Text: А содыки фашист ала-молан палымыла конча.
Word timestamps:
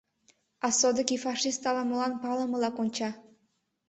А 0.65 0.67
содыки 0.79 1.17
фашист 1.25 1.63
ала-молан 1.69 2.13
палымыла 2.21 2.69
конча. 2.77 3.09